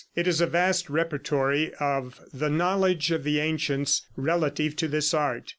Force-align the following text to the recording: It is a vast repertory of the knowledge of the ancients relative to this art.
It 0.15 0.25
is 0.27 0.41
a 0.41 0.47
vast 0.47 0.89
repertory 0.89 1.75
of 1.79 2.21
the 2.33 2.49
knowledge 2.49 3.11
of 3.11 3.23
the 3.23 3.39
ancients 3.39 4.01
relative 4.17 4.75
to 4.77 4.87
this 4.87 5.13
art. 5.13 5.49